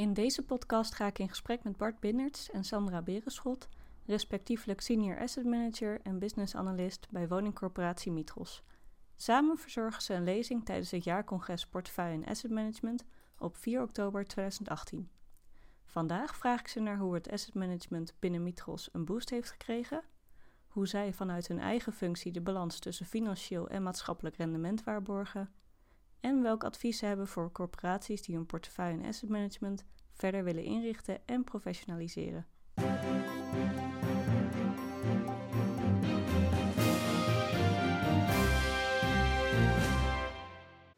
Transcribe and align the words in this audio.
In 0.00 0.12
deze 0.12 0.42
podcast 0.42 0.94
ga 0.94 1.06
ik 1.06 1.18
in 1.18 1.28
gesprek 1.28 1.62
met 1.62 1.76
Bart 1.76 2.00
Binnerts 2.00 2.50
en 2.50 2.64
Sandra 2.64 3.02
Berenschot, 3.02 3.68
respectievelijk 4.06 4.80
Senior 4.80 5.18
Asset 5.18 5.44
Manager 5.44 6.00
en 6.02 6.18
Business 6.18 6.54
Analyst 6.54 7.06
bij 7.10 7.28
woningcorporatie 7.28 8.12
Mitros. 8.12 8.62
Samen 9.16 9.58
verzorgen 9.58 10.02
ze 10.02 10.14
een 10.14 10.24
lezing 10.24 10.64
tijdens 10.64 10.90
het 10.90 11.04
jaarcongres 11.04 11.66
Portefeuille 11.66 12.22
en 12.22 12.30
Asset 12.30 12.50
Management 12.50 13.04
op 13.38 13.56
4 13.56 13.82
oktober 13.82 14.24
2018. 14.24 15.10
Vandaag 15.84 16.36
vraag 16.36 16.60
ik 16.60 16.68
ze 16.68 16.80
naar 16.80 16.98
hoe 16.98 17.14
het 17.14 17.30
asset 17.30 17.54
management 17.54 18.14
binnen 18.18 18.42
Mitros 18.42 18.88
een 18.92 19.04
boost 19.04 19.30
heeft 19.30 19.50
gekregen, 19.50 20.02
hoe 20.68 20.86
zij 20.86 21.12
vanuit 21.12 21.48
hun 21.48 21.58
eigen 21.58 21.92
functie 21.92 22.32
de 22.32 22.40
balans 22.40 22.78
tussen 22.78 23.06
financieel 23.06 23.68
en 23.68 23.82
maatschappelijk 23.82 24.36
rendement 24.36 24.84
waarborgen 24.84 25.50
en 26.20 26.42
welk 26.42 26.64
advies 26.64 27.00
hebben 27.00 27.26
voor 27.26 27.52
corporaties 27.52 28.22
die 28.22 28.34
hun 28.34 28.46
portefeuille 28.46 28.98
en 29.02 29.08
asset 29.08 29.28
management 29.28 29.84
verder 30.12 30.44
willen 30.44 30.64
inrichten 30.64 31.18
en 31.26 31.44
professionaliseren. 31.44 32.46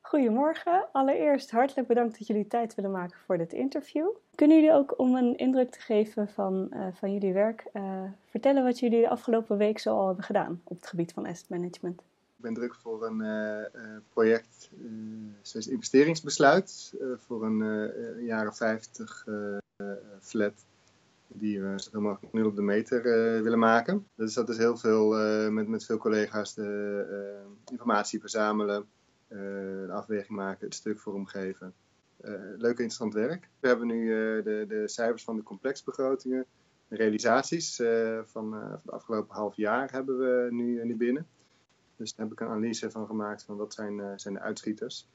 Goedemorgen. 0.00 0.88
Allereerst 0.92 1.50
hartelijk 1.50 1.88
bedankt 1.88 2.18
dat 2.18 2.26
jullie 2.26 2.46
tijd 2.46 2.74
willen 2.74 2.90
maken 2.90 3.18
voor 3.18 3.38
dit 3.38 3.52
interview. 3.52 4.08
Kunnen 4.34 4.56
jullie 4.56 4.72
ook 4.72 4.98
om 4.98 5.14
een 5.14 5.36
indruk 5.36 5.70
te 5.70 5.80
geven 5.80 6.28
van, 6.28 6.68
uh, 6.70 6.86
van 6.92 7.12
jullie 7.12 7.32
werk 7.32 7.64
uh, 7.72 8.02
vertellen 8.26 8.64
wat 8.64 8.78
jullie 8.78 9.00
de 9.00 9.08
afgelopen 9.08 9.56
week 9.56 9.78
zo 9.78 9.96
al 9.96 10.06
hebben 10.06 10.24
gedaan 10.24 10.60
op 10.64 10.76
het 10.76 10.86
gebied 10.86 11.12
van 11.12 11.26
asset 11.26 11.48
management? 11.48 12.02
Ben 12.42 12.54
druk 12.54 12.74
voor 12.74 13.06
een 13.06 13.20
uh, 13.20 13.96
project, 14.08 14.70
zoals 15.42 15.66
investeringsbesluit, 15.66 16.94
voor 17.16 17.44
een 17.44 18.24
jaren 18.24 18.54
50 18.54 19.26
flat 20.20 20.52
die 21.28 21.62
we 21.62 21.72
zoveel 21.76 22.00
mogelijk 22.00 22.32
nul 22.32 22.46
op 22.46 22.56
de 22.56 22.62
meter 22.62 23.02
willen 23.42 23.58
maken. 23.58 24.06
Dus 24.14 24.34
dat 24.34 24.48
is 24.48 24.56
heel 24.56 24.76
veel 24.76 25.08
met, 25.50 25.68
met 25.68 25.84
veel 25.84 25.96
collega's 25.96 26.54
de 26.54 27.42
informatie 27.70 28.20
verzamelen, 28.20 28.86
de 29.28 29.88
afweging 29.90 30.38
maken, 30.38 30.66
het 30.66 30.74
stuk 30.74 30.98
vormgeven. 30.98 31.74
leuk 32.56 32.78
interessant 32.78 33.14
werk. 33.14 33.48
We 33.60 33.68
hebben 33.68 33.86
nu 33.86 34.06
de, 34.42 34.64
de 34.68 34.88
cijfers 34.88 35.24
van 35.24 35.36
de 35.36 35.42
complexbegrotingen, 35.42 36.46
de 36.88 36.96
realisaties 36.96 37.76
van, 37.76 38.26
van 38.26 38.50
de 38.84 38.90
afgelopen 38.90 39.34
half 39.34 39.56
jaar 39.56 39.92
hebben 39.92 40.18
we 40.18 40.48
nu, 40.50 40.84
nu 40.84 40.96
binnen. 40.96 41.26
Dus 42.02 42.14
daar 42.14 42.26
heb 42.26 42.34
ik 42.34 42.40
een 42.40 42.52
analyse 42.52 42.90
van 42.90 43.06
gemaakt 43.06 43.44
van 43.44 43.56
wat 43.56 43.74
zijn, 43.74 43.98
uh, 43.98 44.12
zijn 44.16 44.34
de 44.34 44.40
uitschieters. 44.40 45.08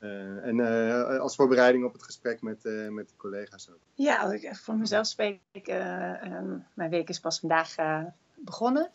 Uh, 0.00 0.46
en 0.46 0.58
uh, 0.58 1.18
als 1.20 1.36
voorbereiding 1.36 1.84
op 1.84 1.92
het 1.92 2.02
gesprek 2.02 2.42
met, 2.42 2.62
met 2.90 3.08
de 3.08 3.16
collega's 3.16 3.70
ook. 3.70 3.80
Ja, 3.94 4.32
ik 4.32 4.56
voor 4.56 4.76
mezelf 4.76 5.06
spreek, 5.06 5.40
um, 5.52 6.66
mijn 6.74 6.90
week 6.90 7.08
is 7.08 7.20
pas 7.20 7.40
vandaag 7.40 7.74
begonnen. 8.36 8.90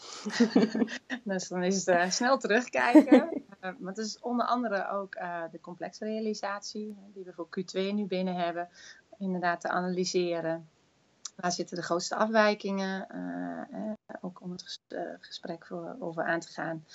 dus 1.24 1.48
dan 1.48 1.64
is 1.64 1.86
het 1.86 2.14
snel 2.14 2.38
terugkijken. 2.38 3.44
maar 3.80 3.94
het 3.94 3.98
is 3.98 4.20
onder 4.20 4.46
andere 4.46 4.90
ook 4.90 5.14
de 5.52 5.60
complexe 5.62 6.06
realisatie, 6.06 6.98
die 7.14 7.24
we 7.24 7.34
voor 7.34 7.48
Q2 7.60 7.94
nu 7.94 8.06
binnen 8.06 8.36
hebben, 8.36 8.70
inderdaad 9.18 9.62
te 9.62 9.70
analyseren. 9.70 10.70
Waar 11.36 11.52
zitten 11.52 11.76
de 11.76 11.84
grootste 11.84 12.16
afwijkingen? 12.16 13.08
Om 14.42 14.52
het 14.52 14.80
eh, 14.88 15.02
gesprek 15.20 15.66
voor, 15.66 15.96
over 16.00 16.24
aan 16.24 16.40
te 16.40 16.48
gaan. 16.48 16.86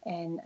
En 0.00 0.42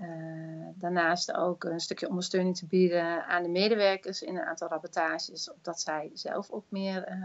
daarnaast 0.75 1.33
ook 1.33 1.65
een 1.65 1.81
stukje 1.81 2.09
ondersteuning 2.09 2.57
te 2.57 2.67
bieden 2.67 3.27
aan 3.27 3.43
de 3.43 3.49
medewerkers 3.49 4.23
in 4.23 4.37
een 4.37 4.45
aantal 4.45 4.69
rapportages, 4.69 5.51
opdat 5.51 5.81
zij 5.81 6.11
zelf 6.15 6.51
ook 6.51 6.65
meer, 6.69 7.19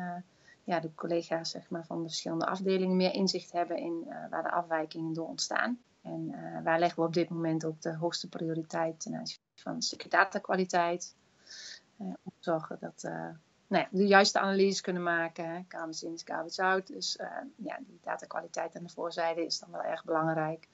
ja, 0.63 0.79
de 0.79 0.95
collega's 0.95 1.49
zeg 1.49 1.69
maar, 1.69 1.85
van 1.85 2.01
de 2.01 2.07
verschillende 2.07 2.45
afdelingen, 2.45 2.95
meer 2.95 3.13
inzicht 3.13 3.51
hebben 3.51 3.77
in 3.77 4.07
waar 4.29 4.43
de 4.43 4.51
afwijkingen 4.51 5.13
door 5.13 5.27
ontstaan. 5.27 5.79
En 6.01 6.31
waar 6.63 6.79
leggen 6.79 6.99
we 6.99 7.07
op 7.07 7.13
dit 7.13 7.29
moment 7.29 7.65
ook 7.65 7.81
de 7.81 7.95
hoogste 7.95 8.29
prioriteit 8.29 8.99
ten 8.99 9.15
aanzien 9.15 9.39
van 9.55 9.75
een 9.75 9.81
stukje 9.81 10.09
datakwaliteit. 10.09 11.15
om 11.97 12.15
te 12.23 12.31
zorgen 12.39 12.77
dat 12.79 13.03
de 13.67 14.07
juiste 14.07 14.39
analyses 14.39 14.81
kunnen 14.81 15.03
maken. 15.03 15.67
Kamers 15.67 16.03
in, 16.03 16.19
kamers. 16.23 16.85
Dus 16.85 17.17
uh, 17.21 17.27
ja, 17.55 17.79
die 17.87 17.99
datakwaliteit 18.01 18.75
aan 18.75 18.83
de 18.83 18.89
voorzijde 18.89 19.45
is 19.45 19.59
dan 19.59 19.71
wel 19.71 19.83
erg 19.83 20.03
belangrijk. 20.03 20.67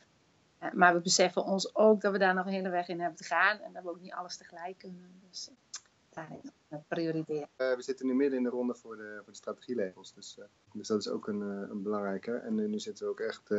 Uh, 0.63 0.71
maar 0.71 0.93
we 0.93 1.01
beseffen 1.01 1.43
ons 1.43 1.75
ook 1.75 2.01
dat 2.01 2.11
we 2.11 2.17
daar 2.17 2.33
nog 2.33 2.45
een 2.45 2.51
hele 2.51 2.69
weg 2.69 2.87
in 2.87 2.99
hebben 2.99 3.17
te 3.17 3.23
gaan. 3.23 3.59
En 3.59 3.73
dat 3.73 3.83
we 3.83 3.89
ook 3.89 4.01
niet 4.01 4.13
alles 4.13 4.37
tegelijk 4.37 4.77
kunnen. 4.77 5.21
Dus 5.29 5.49
uh, 5.49 5.55
daarin 6.09 6.41
prioriteren. 6.87 7.49
we 7.55 7.75
zitten 7.81 8.05
nu 8.05 8.13
midden 8.13 8.37
in 8.37 8.43
de 8.43 8.49
ronde 8.49 8.75
voor 8.75 8.95
de, 8.95 9.19
voor 9.23 9.31
de 9.31 9.37
strategielabels. 9.37 10.13
Dus, 10.13 10.39
dus 10.73 10.87
dat 10.87 10.99
is 10.99 11.09
ook 11.09 11.27
een, 11.27 11.41
een 11.41 11.83
belangrijke. 11.83 12.35
En 12.35 12.55
nu 12.55 12.79
zitten 12.79 13.05
we 13.05 13.11
ook 13.11 13.19
echt 13.19 13.51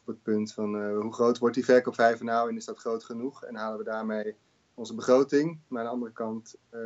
op 0.00 0.06
het 0.06 0.22
punt 0.22 0.52
van 0.52 0.94
hoe 0.94 1.12
groot 1.12 1.38
wordt 1.38 1.54
die 1.54 1.64
verkoopvijver 1.64 2.24
nou? 2.24 2.48
En 2.48 2.56
is 2.56 2.64
dat 2.64 2.78
groot 2.78 3.04
genoeg? 3.04 3.44
En 3.44 3.56
halen 3.56 3.78
we 3.78 3.84
daarmee 3.84 4.36
onze 4.80 4.94
begroting. 4.94 5.58
Maar 5.68 5.80
aan 5.80 5.86
de 5.86 5.92
andere 5.92 6.12
kant 6.12 6.56
uh, 6.70 6.80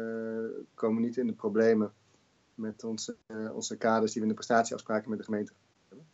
komen 0.75 1.01
we 1.01 1.07
niet 1.07 1.17
in 1.17 1.27
de 1.27 1.33
problemen 1.33 1.93
met 2.55 2.85
onze, 2.85 3.17
uh, 3.27 3.55
onze 3.55 3.77
kaders 3.77 4.13
die 4.13 4.23
we 4.23 4.29
in 4.29 4.35
de 4.35 4.41
prestatieafspraken 4.41 5.11
met 5.11 5.19
de 5.19 5.25
gemeente 5.25 5.53
hebben. 5.89 6.07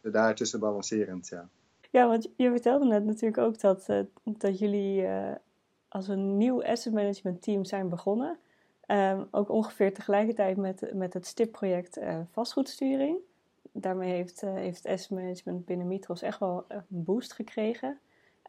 Dus 0.00 0.12
daartussen 0.12 0.60
balancerend, 0.60 1.28
ja. 1.28 1.48
Ja, 1.90 2.08
want 2.08 2.28
je 2.36 2.50
vertelde 2.50 2.86
net 2.86 3.04
natuurlijk 3.04 3.38
ook 3.38 3.60
dat, 3.60 3.88
uh, 3.88 4.00
dat 4.22 4.58
jullie 4.58 5.08
als 5.88 6.08
een 6.08 6.36
nieuw 6.36 6.64
asset 6.64 6.92
management 6.92 7.42
team 7.42 7.64
zijn 7.64 7.88
begonnen. 7.88 8.38
Um, 8.86 9.26
ook 9.30 9.48
ongeveer 9.48 9.94
tegelijkertijd 9.94 10.56
met, 10.56 10.94
met 10.94 11.14
het 11.14 11.26
STIP-project 11.26 11.98
vastgoedsturing. 12.30 13.18
Daarmee 13.72 14.12
heeft, 14.12 14.40
heeft 14.40 14.82
het 14.82 14.92
asset 14.92 15.10
management 15.10 15.64
binnen 15.64 15.86
Mitros 15.86 16.22
echt 16.22 16.38
wel 16.38 16.64
een 16.68 16.82
boost 16.88 17.32
gekregen. 17.32 17.98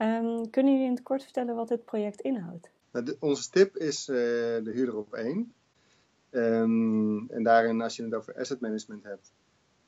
Um, 0.01 0.49
kunnen 0.49 0.71
jullie 0.71 0.87
in 0.87 0.95
het 0.95 1.03
kort 1.03 1.23
vertellen 1.23 1.55
wat 1.55 1.67
dit 1.67 1.85
project 1.85 2.21
inhoudt? 2.21 2.69
Nou, 2.91 3.15
onze 3.19 3.49
tip 3.49 3.77
is 3.77 4.07
uh, 4.09 4.15
de 4.15 4.71
huurder 4.73 4.95
op 4.95 5.13
één. 5.13 5.53
Um, 6.29 7.29
en 7.29 7.43
daarin, 7.43 7.81
als 7.81 7.95
je 7.95 8.03
het 8.03 8.13
over 8.13 8.35
asset 8.35 8.59
management 8.59 9.03
hebt, 9.03 9.33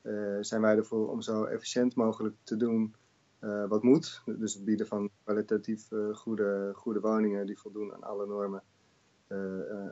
uh, 0.02 0.36
zijn 0.40 0.60
wij 0.60 0.76
ervoor 0.76 1.10
om 1.10 1.20
zo 1.20 1.44
efficiënt 1.44 1.94
mogelijk 1.94 2.34
te 2.42 2.56
doen 2.56 2.94
uh, 3.40 3.68
wat 3.68 3.82
moet. 3.82 4.22
Dus 4.26 4.54
het 4.54 4.64
bieden 4.64 4.86
van 4.86 5.10
kwalitatief 5.24 5.88
goede, 6.12 6.72
goede 6.74 7.00
woningen 7.00 7.46
die 7.46 7.58
voldoen 7.58 7.92
aan 7.94 8.02
alle 8.02 8.26
normen. 8.26 8.62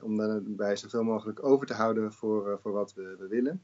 om 0.02 0.16
daarbij 0.16 0.76
zoveel 0.76 1.02
mogelijk 1.02 1.44
over 1.44 1.66
te 1.66 1.74
houden 1.74 2.12
voor, 2.12 2.58
voor 2.62 2.72
wat 2.72 2.94
we, 2.94 3.16
we, 3.18 3.26
willen. 3.28 3.62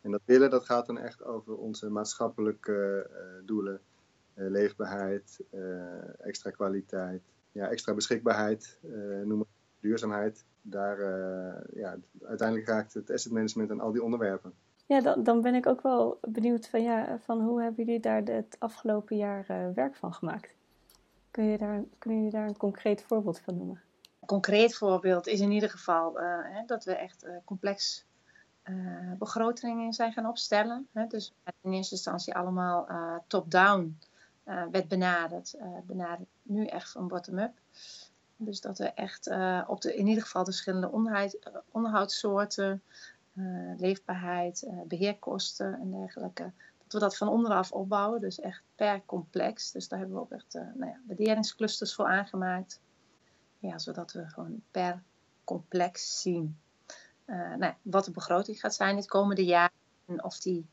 En 0.00 0.10
dat 0.10 0.20
willen, 0.24 0.50
dat 0.50 0.64
gaat 0.64 0.86
dan 0.86 0.98
echt 0.98 1.24
over 1.24 1.56
onze 1.56 1.90
maatschappelijke 1.90 3.10
doelen 3.44 3.74
eh, 3.74 3.91
leefbaarheid, 4.34 5.40
eh, 5.50 6.26
extra 6.26 6.50
kwaliteit, 6.50 7.22
ja, 7.52 7.68
extra 7.68 7.94
beschikbaarheid, 7.94 8.78
eh, 8.82 8.90
noem 9.24 9.36
maar 9.36 9.46
duurzaamheid. 9.80 10.44
Daar, 10.64 10.98
ja, 11.74 11.96
uiteindelijk 12.22 12.68
raakt 12.68 12.94
het 12.94 13.10
asset 13.10 13.32
management 13.32 13.70
aan 13.70 13.80
al 13.80 13.92
die 13.92 14.02
onderwerpen. 14.02 14.52
Ja, 14.86 15.00
dan, 15.00 15.22
dan 15.22 15.40
ben 15.40 15.54
ik 15.54 15.66
ook 15.66 15.82
wel 15.82 16.18
benieuwd 16.20 16.68
van, 16.68 16.82
ja, 16.82 17.18
van 17.18 17.40
hoe 17.40 17.62
hebben 17.62 17.84
jullie 17.84 18.00
daar 18.00 18.22
het 18.22 18.56
afgelopen 18.58 19.16
jaar 19.16 19.72
werk 19.74 19.96
van 19.96 20.14
gemaakt? 20.14 20.50
Kun 21.30 21.44
je 21.44 21.58
daar, 21.58 21.82
kunnen 21.98 22.18
jullie 22.18 22.34
daar 22.34 22.46
een 22.46 22.56
concreet 22.56 23.02
voorbeeld 23.02 23.38
van 23.38 23.56
noemen? 23.56 23.80
Een 24.20 24.26
concreet 24.26 24.74
voorbeeld 24.74 25.26
is 25.26 25.40
in 25.40 25.50
ieder 25.50 25.70
geval 25.70 26.18
hè, 26.20 26.64
dat 26.66 26.84
we 26.84 26.94
echt 26.94 27.26
complex 27.44 28.04
uh, 28.64 29.12
begrotingen 29.18 29.92
zijn 29.92 30.12
gaan 30.12 30.26
opstellen. 30.26 30.88
Hè. 30.92 31.06
Dus 31.06 31.34
in 31.60 31.72
eerste 31.72 31.94
instantie 31.94 32.34
allemaal 32.34 32.88
top-down 33.26 33.98
uh, 34.44 34.64
werd 34.70 34.88
benaderd. 34.88 35.54
Uh, 35.56 35.78
benaderd 35.86 36.28
nu 36.42 36.66
echt 36.66 36.90
van 36.90 37.08
bottom-up. 37.08 37.52
Dus 38.36 38.60
dat 38.60 38.78
we 38.78 38.84
echt 38.84 39.28
uh, 39.28 39.64
op 39.66 39.80
de, 39.80 39.96
in 39.96 40.06
ieder 40.06 40.22
geval 40.22 40.44
de 40.44 40.50
verschillende 40.50 40.90
onderhoud, 40.90 41.38
onderhoudssoorten, 41.70 42.82
leefbaarheid, 43.76 44.68
beheerkosten 44.86 45.80
en 45.80 45.90
dergelijke, 45.90 46.52
dat 46.82 46.92
we 46.92 46.98
dat 46.98 47.16
van 47.16 47.28
onderaf 47.28 47.72
opbouwen. 47.72 48.20
Dus 48.20 48.40
echt 48.40 48.62
per 48.74 49.02
complex. 49.06 49.70
Dus 49.70 49.88
daar 49.88 49.98
hebben 49.98 50.16
we 50.16 50.22
ook 50.22 50.30
echt 50.30 50.54
nou 50.54 50.86
ja, 50.86 51.00
waarderingsclusters 51.06 51.94
voor 51.94 52.06
aangemaakt. 52.06 52.80
Ja, 53.58 53.78
zodat 53.78 54.12
we 54.12 54.28
gewoon 54.28 54.62
per 54.70 55.02
complex 55.44 56.20
zien 56.20 56.58
nou, 57.58 57.74
wat 57.82 58.04
de 58.04 58.10
begroting 58.10 58.60
gaat 58.60 58.74
zijn 58.74 58.96
het 58.96 59.06
komende 59.06 59.44
jaar. 59.44 59.70
En 60.06 60.24
of 60.24 60.38
die 60.38 60.66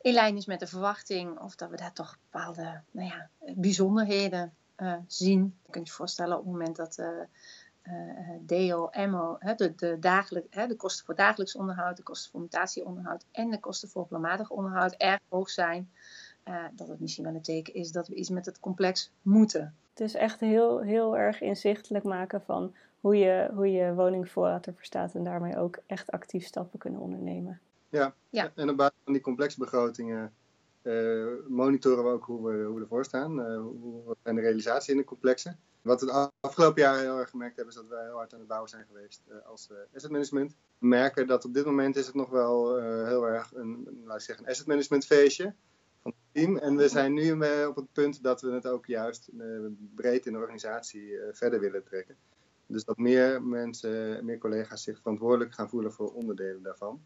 in 0.00 0.12
lijn 0.12 0.36
is 0.36 0.46
met 0.46 0.60
de 0.60 0.66
verwachting. 0.66 1.38
Of 1.38 1.54
dat 1.54 1.70
we 1.70 1.76
daar 1.76 1.92
toch 1.92 2.18
bepaalde 2.30 2.80
nou 2.90 3.08
ja, 3.08 3.28
bijzonderheden 3.54 4.54
uh, 4.76 4.94
zien. 5.06 5.58
Je 5.64 5.72
kunt 5.72 5.86
je 5.86 5.92
voorstellen 5.92 6.38
op 6.38 6.44
het 6.44 6.52
moment 6.52 6.76
dat 6.76 6.98
uh, 6.98 7.06
uh, 7.82 8.30
DO, 8.40 8.90
MO, 9.08 9.36
hè, 9.38 9.54
de, 9.54 9.74
de, 9.74 9.98
dagelijk, 9.98 10.46
hè, 10.50 10.66
de 10.66 10.76
kosten 10.76 11.04
voor 11.04 11.14
dagelijks 11.14 11.56
onderhoud, 11.56 11.96
de 11.96 12.02
kosten 12.02 12.30
voor 12.30 12.40
mutatieonderhoud 12.40 13.24
en 13.32 13.50
de 13.50 13.60
kosten 13.60 13.88
voor 13.88 14.06
planmatig 14.06 14.50
onderhoud 14.50 14.92
erg 14.92 15.20
hoog 15.28 15.50
zijn. 15.50 15.90
dat 16.74 16.88
het 16.88 17.00
misschien 17.00 17.24
wel 17.24 17.34
een 17.34 17.42
teken 17.42 17.74
is 17.74 17.92
dat 17.92 18.08
we 18.08 18.14
iets 18.14 18.30
met 18.30 18.46
het 18.46 18.60
complex 18.60 19.10
moeten. 19.22 19.74
Het 19.90 20.00
is 20.00 20.14
echt 20.14 20.40
heel, 20.40 20.80
heel 20.80 21.16
erg 21.16 21.40
inzichtelijk 21.40 22.04
maken 22.04 22.42
van 22.42 22.74
hoe 23.00 23.16
je, 23.16 23.50
hoe 23.54 23.72
je 23.72 23.94
woningvoorraad 23.94 24.66
ervoor 24.66 24.84
staat 24.84 25.14
en 25.14 25.24
daarmee 25.24 25.56
ook 25.56 25.78
echt 25.86 26.10
actief 26.10 26.44
stappen 26.44 26.78
kunnen 26.78 27.00
ondernemen. 27.00 27.60
Ja, 27.88 28.14
ja. 28.30 28.52
en 28.54 28.70
op 28.70 28.76
basis 28.76 28.98
van 29.04 29.12
die 29.12 29.22
complexe 29.22 29.58
begrotingen 29.58 30.32
uh, 30.82 31.26
monitoren 31.46 32.04
we 32.04 32.10
ook 32.10 32.24
hoe 32.24 32.50
we, 32.50 32.64
hoe 32.64 32.74
we 32.74 32.80
ervoor 32.80 33.04
staan. 33.04 33.38
Uh, 33.38 33.60
hoe, 33.60 34.16
en 34.22 34.34
de 34.34 34.40
realisatie 34.40 34.92
in 34.92 34.98
de 34.98 35.04
complexen. 35.04 35.58
Wat 35.82 36.00
we 36.00 36.12
het 36.12 36.30
afgelopen 36.40 36.82
jaar 36.82 36.98
heel 36.98 37.18
erg 37.18 37.30
gemerkt 37.30 37.56
hebben, 37.56 37.74
is 37.74 37.80
dat 37.80 37.88
we 37.90 38.04
heel 38.04 38.16
hard 38.16 38.32
aan 38.32 38.38
het 38.38 38.48
bouwen 38.48 38.70
zijn 38.70 38.86
geweest 38.86 39.22
uh, 39.28 39.36
als 39.46 39.70
asset 39.94 40.10
management. 40.10 40.56
We 40.78 40.86
merken 40.86 41.26
dat 41.26 41.44
op 41.44 41.54
dit 41.54 41.64
moment 41.64 41.96
is 41.96 42.06
het 42.06 42.14
nog 42.14 42.30
wel 42.30 42.76
heel 43.04 43.26
erg 43.26 43.54
een, 43.54 44.02
laat 44.04 44.16
ik 44.16 44.22
zeggen, 44.22 44.44
een 44.44 44.50
asset 44.50 44.66
management 44.66 45.06
feestje 45.06 45.54
van 46.02 46.12
het 46.16 46.42
team. 46.42 46.56
En 46.56 46.76
we 46.76 46.88
zijn 46.88 47.12
nu 47.12 47.32
op 47.66 47.76
het 47.76 47.92
punt 47.92 48.22
dat 48.22 48.40
we 48.40 48.52
het 48.52 48.66
ook 48.66 48.86
juist 48.86 49.30
breed 49.94 50.26
in 50.26 50.32
de 50.32 50.38
organisatie 50.38 51.18
verder 51.32 51.60
willen 51.60 51.84
trekken. 51.84 52.16
Dus 52.66 52.84
dat 52.84 52.96
meer 52.96 53.42
mensen, 53.42 54.24
meer 54.24 54.38
collega's 54.38 54.82
zich 54.82 54.98
verantwoordelijk 54.98 55.54
gaan 55.54 55.68
voelen 55.68 55.92
voor 55.92 56.12
onderdelen 56.12 56.62
daarvan. 56.62 57.00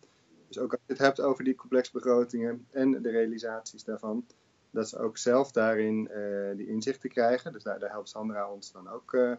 Dus 0.52 0.62
ook 0.62 0.72
als 0.72 0.80
je 0.86 0.92
het 0.92 1.02
hebt 1.02 1.20
over 1.20 1.44
die 1.44 1.54
complexe 1.54 1.92
begrotingen 1.92 2.66
en 2.70 3.02
de 3.02 3.10
realisaties 3.10 3.84
daarvan, 3.84 4.26
dat 4.70 4.88
ze 4.88 4.98
ook 4.98 5.18
zelf 5.18 5.52
daarin 5.52 6.10
uh, 6.10 6.56
die 6.56 6.66
inzichten 6.66 7.10
krijgen. 7.10 7.52
Dus 7.52 7.62
daar, 7.62 7.78
daar, 7.78 7.90
helpt 7.90 8.08
Sandra 8.08 8.50
ons 8.50 8.72
dan 8.72 8.88
ook 8.88 9.12
uh, 9.12 9.32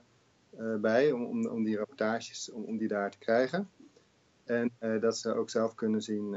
uh, 0.60 0.75
bij 0.75 1.12
om, 1.12 1.25
om, 1.25 1.48
om, 1.48 1.63
die 1.63 1.77
rapportages, 1.77 2.51
om, 2.51 2.63
om, 2.63 2.77
die 2.77 2.88
daar 2.88 3.12
te 3.12 3.18
krijgen. 3.18 3.69
En 4.44 4.71
dat 5.00 5.18
ze 5.18 5.33
ook 5.33 5.50
zelf 5.50 5.75
kunnen 5.75 6.01
zien 6.01 6.36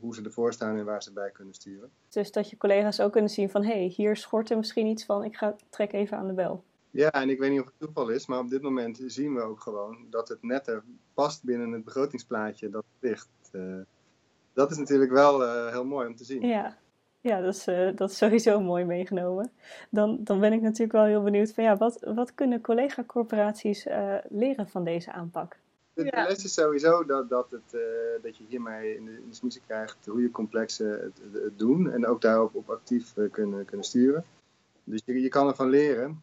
hoe 0.00 0.14
ze 0.14 0.22
ervoor 0.22 0.52
staan 0.52 0.76
en 0.76 0.84
waar 0.84 1.02
ze 1.02 1.12
bij 1.12 1.30
kunnen 1.30 1.54
sturen. 1.54 1.90
Dus 2.08 2.32
dat 2.32 2.50
je 2.50 2.56
collega's 2.56 3.00
ook 3.00 3.12
kunnen 3.12 3.30
zien 3.30 3.50
van, 3.50 3.64
hé, 3.64 3.72
hey, 3.72 3.86
hier 3.86 4.16
schort 4.16 4.50
er 4.50 4.56
misschien 4.56 4.86
iets 4.86 5.04
van, 5.04 5.24
ik 5.24 5.36
ga, 5.36 5.56
trek 5.68 5.92
even 5.92 6.18
aan 6.18 6.26
de 6.26 6.32
bel. 6.32 6.64
Ja, 6.90 7.10
en 7.10 7.30
ik 7.30 7.38
weet 7.38 7.50
niet 7.50 7.60
of 7.60 7.66
het 7.66 7.78
toeval 7.78 8.08
is, 8.08 8.26
maar 8.26 8.38
op 8.38 8.50
dit 8.50 8.62
moment 8.62 9.02
zien 9.06 9.34
we 9.34 9.40
ook 9.40 9.60
gewoon 9.60 10.06
dat 10.10 10.28
het 10.28 10.42
netter 10.42 10.82
past 11.14 11.44
binnen 11.44 11.72
het 11.72 11.84
begrotingsplaatje 11.84 12.70
dat 12.70 12.84
ligt 13.00 13.28
dat 14.54 14.70
is 14.70 14.76
natuurlijk 14.76 15.10
wel 15.10 15.42
uh, 15.42 15.68
heel 15.70 15.84
mooi 15.84 16.06
om 16.06 16.16
te 16.16 16.24
zien. 16.24 16.46
Ja, 16.46 16.76
ja 17.20 17.40
dat, 17.40 17.54
is, 17.54 17.68
uh, 17.68 17.96
dat 17.96 18.10
is 18.10 18.16
sowieso 18.16 18.60
mooi 18.60 18.84
meegenomen. 18.84 19.50
Dan, 19.90 20.18
dan 20.20 20.40
ben 20.40 20.52
ik 20.52 20.60
natuurlijk 20.60 20.92
wel 20.92 21.04
heel 21.04 21.22
benieuwd 21.22 21.52
van 21.52 21.64
ja, 21.64 21.76
wat, 21.76 22.00
wat 22.14 22.34
kunnen 22.34 22.60
collega-corporaties 22.60 23.86
uh, 23.86 24.14
leren 24.28 24.68
van 24.68 24.84
deze 24.84 25.12
aanpak? 25.12 25.56
De, 25.94 26.04
de, 26.04 26.24
les 26.28 26.44
is 26.44 26.54
sowieso 26.54 27.04
dat, 27.04 27.28
dat, 27.28 27.50
het, 27.50 27.80
dat 28.22 28.36
je 28.36 28.44
hiermee 28.48 28.96
in 28.96 29.04
de, 29.04 29.12
in 29.12 29.48
de 29.48 29.60
krijgt 29.66 30.06
hoe 30.06 30.22
je 30.22 30.30
complexen 30.30 30.90
het, 30.90 31.20
het, 31.32 31.58
doen 31.58 31.90
en 31.90 32.06
ook 32.06 32.20
daarop 32.20 32.54
op 32.54 32.70
actief 32.70 33.14
kunnen, 33.30 33.64
kunnen 33.64 33.86
sturen. 33.86 34.24
Dus 34.84 35.02
je, 35.04 35.20
je 35.20 35.28
kan 35.28 35.48
ervan 35.48 35.68
leren 35.68 36.22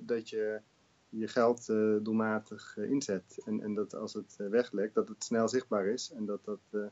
dat 0.00 0.30
je 0.30 0.60
je 1.08 1.28
geld 1.28 1.66
doelmatig 2.02 2.76
inzet 2.76 3.42
en, 3.44 3.60
en 3.60 3.74
dat 3.74 3.94
als 3.94 4.14
het 4.14 4.36
weglekt, 4.36 4.94
dat 4.94 5.08
het 5.08 5.24
snel 5.24 5.48
zichtbaar 5.48 5.86
is 5.86 6.12
en 6.16 6.26
dat 6.26 6.44
dat 6.44 6.90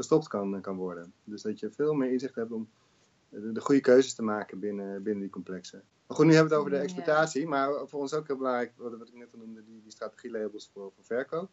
gestopt 0.00 0.28
kan, 0.28 0.60
kan 0.60 0.76
worden. 0.76 1.12
Dus 1.24 1.42
dat 1.42 1.60
je 1.60 1.70
veel 1.70 1.94
meer 1.94 2.12
inzicht 2.12 2.34
hebt 2.34 2.52
om 2.52 2.68
de, 3.28 3.52
de 3.52 3.60
goede 3.60 3.80
keuzes 3.80 4.14
te 4.14 4.22
maken 4.22 4.58
binnen, 4.58 5.02
binnen 5.02 5.22
die 5.22 5.30
complexen. 5.30 5.82
Maar 6.06 6.16
goed, 6.16 6.26
nu 6.26 6.34
hebben 6.34 6.50
we 6.50 6.56
het 6.56 6.66
over 6.66 6.78
de 6.78 6.84
exploitatie, 6.84 7.46
maar 7.46 7.88
voor 7.88 8.00
ons 8.00 8.14
ook 8.14 8.26
heel 8.26 8.36
belangrijk, 8.36 8.72
wat, 8.76 8.98
wat 8.98 9.08
ik 9.08 9.14
net 9.14 9.32
al 9.32 9.38
noemde, 9.38 9.64
die, 9.64 9.80
die 9.82 9.92
strategielabels 9.92 10.70
voor, 10.72 10.92
voor 10.94 11.04
verkoop. 11.04 11.50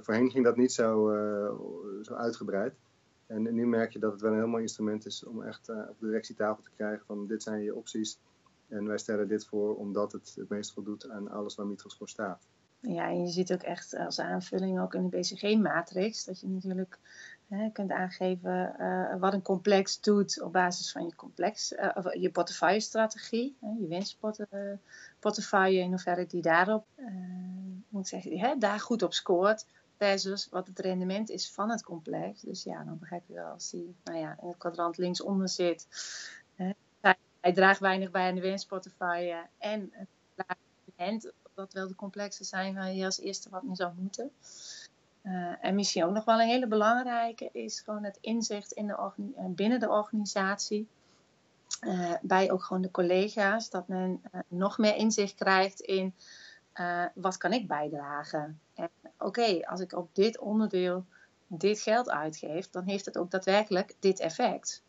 voorheen 0.00 0.30
ging 0.30 0.44
dat 0.44 0.56
niet 0.56 0.72
zo, 0.72 1.12
uh, 1.12 1.50
zo 2.02 2.14
uitgebreid. 2.14 2.74
En, 3.26 3.54
nu 3.54 3.66
merk 3.66 3.92
je 3.92 3.98
dat 3.98 4.12
het 4.12 4.20
wel 4.20 4.32
een 4.32 4.38
heel 4.38 4.46
mooi 4.46 4.62
instrument 4.62 5.06
is 5.06 5.24
om 5.24 5.42
echt 5.42 5.68
uh, 5.68 5.76
op 5.88 5.96
de 5.98 6.06
directietafel 6.06 6.62
te 6.62 6.70
krijgen 6.76 7.06
van 7.06 7.26
dit 7.26 7.42
zijn 7.42 7.62
je 7.62 7.74
opties. 7.74 8.18
En 8.68 8.86
wij 8.86 8.98
stellen 8.98 9.28
dit 9.28 9.46
voor 9.46 9.76
omdat 9.76 10.12
het 10.12 10.34
het 10.36 10.48
meest 10.48 10.72
voldoet 10.72 11.10
aan 11.10 11.30
alles 11.30 11.54
waar 11.54 11.66
Mitros 11.66 11.96
voor 11.96 12.08
staat. 12.08 12.46
Ja, 12.80 13.08
en 13.08 13.20
je 13.20 13.30
ziet 13.30 13.52
ook 13.52 13.62
echt 13.62 13.94
als 13.96 14.20
aanvulling 14.20 14.80
ook 14.80 14.94
in 14.94 15.08
de 15.08 15.18
BCG-matrix 15.18 16.24
dat 16.24 16.40
je 16.40 16.48
natuurlijk 16.48 16.98
je 17.48 17.70
kunt 17.72 17.90
aangeven 17.90 18.74
uh, 18.80 19.14
wat 19.20 19.32
een 19.32 19.42
complex 19.42 20.00
doet 20.00 20.42
op 20.42 20.52
basis 20.52 20.92
van 20.92 21.04
je, 21.04 21.14
complex, 21.14 21.74
of 21.94 22.14
je 22.14 22.30
portefeuille-strategie, 22.30 23.56
je 23.60 23.86
winstportefeuille, 23.88 25.80
in 25.80 25.88
hoeverre 25.88 26.26
die 26.26 26.42
daarop, 26.42 26.86
moet 27.88 28.08
zeggen, 28.08 28.58
daar 28.58 28.80
goed 28.80 29.02
op 29.02 29.12
scoort, 29.12 29.66
versus 29.98 30.48
wat 30.50 30.66
het 30.66 30.78
rendement 30.78 31.30
is 31.30 31.50
van 31.50 31.70
het 31.70 31.82
complex. 31.82 32.40
Dus 32.40 32.62
ja, 32.62 32.84
dan 32.84 32.98
begrijp 32.98 33.22
je 33.26 33.34
wel 33.34 33.52
als 33.52 33.70
die 33.70 33.94
nou 34.04 34.18
ja, 34.18 34.36
in 34.40 34.48
het 34.48 34.58
kwadrant 34.58 34.96
linksonder 34.96 35.48
zit. 35.48 35.86
hij 37.40 37.52
draagt 37.52 37.80
weinig 37.80 38.10
bij 38.10 38.28
aan 38.28 38.34
de 38.34 38.40
winstportefeuille 38.40 39.46
en 39.58 39.92
het 39.92 40.08
rendement, 40.96 41.32
dat 41.54 41.72
wel 41.72 41.88
de 41.88 41.94
complexen 41.94 42.44
zijn 42.44 42.74
waar 42.74 42.92
je 42.92 43.04
als 43.04 43.20
eerste 43.20 43.50
wat 43.50 43.62
mee 43.62 43.76
zou 43.76 43.92
moeten. 43.96 44.30
Uh, 45.28 45.52
en 45.60 45.74
misschien 45.74 46.04
ook 46.04 46.12
nog 46.12 46.24
wel 46.24 46.40
een 46.40 46.48
hele 46.48 46.66
belangrijke 46.66 47.48
is 47.52 47.80
gewoon 47.80 48.04
het 48.04 48.18
inzicht 48.20 48.72
in 48.72 48.86
de 48.86 49.10
uh, 49.16 49.44
binnen 49.48 49.80
de 49.80 49.88
organisatie. 49.88 50.88
Uh, 51.80 52.12
bij 52.22 52.50
ook 52.50 52.62
gewoon 52.62 52.82
de 52.82 52.90
collega's, 52.90 53.70
dat 53.70 53.88
men 53.88 54.22
nog 54.48 54.78
meer 54.78 54.96
inzicht 54.96 55.34
krijgt 55.34 55.80
in 55.80 56.14
wat 57.14 57.36
kan 57.36 57.52
ik 57.52 57.68
bijdragen. 57.68 58.60
En 58.74 58.88
oké, 59.18 59.66
als 59.66 59.80
ik 59.80 59.92
op 59.92 60.08
dit 60.12 60.38
onderdeel 60.38 61.04
dit 61.46 61.80
geld 61.80 62.10
uitgeef, 62.10 62.70
dan 62.70 62.84
heeft 62.84 63.04
het 63.04 63.18
ook 63.18 63.30
daadwerkelijk 63.30 63.94
dit 64.00 64.20
effect. 64.20 64.82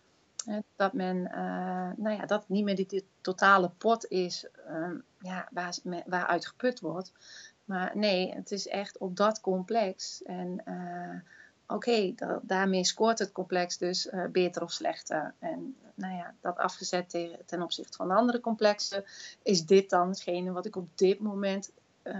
dat 0.75 0.93
men, 0.93 1.21
nou 1.97 2.15
ja, 2.15 2.25
dat 2.25 2.49
niet 2.49 2.63
meer 2.63 2.75
die, 2.75 3.05
totale 3.21 3.69
pot 3.77 4.05
is 4.05 4.47
ehm, 4.67 4.97
ja, 5.19 5.47
waar, 5.51 5.77
waaruit 6.05 6.47
geput 6.47 6.79
wordt, 6.79 7.11
maar 7.69 7.91
nee, 7.93 8.33
het 8.33 8.51
is 8.51 8.67
echt 8.67 8.97
op 8.97 9.15
dat 9.15 9.41
complex. 9.41 10.23
En 10.23 10.61
uh, 10.65 11.19
oké, 11.75 12.13
daarmee 12.41 12.85
scoort 12.85 13.19
het 13.19 13.31
complex 13.31 13.77
dus 13.77 14.05
uh, 14.05 14.25
beter 14.31 14.63
of 14.63 14.71
slechter. 14.71 15.33
En 15.39 15.75
nou 15.93 16.15
ja, 16.15 16.33
dat 16.41 16.57
afgezet 16.57 17.09
ten, 17.45 17.61
opzichte 17.61 17.97
van 17.97 18.07
de 18.07 18.13
andere 18.13 18.39
complexen, 18.39 19.03
is 19.43 19.65
dit 19.65 19.89
dan 19.89 20.09
hetgene 20.09 20.51
wat 20.51 20.65
ik 20.65 20.75
op 20.75 20.87
dit 20.95 21.19
moment 21.19 21.71
uh, 22.03 22.13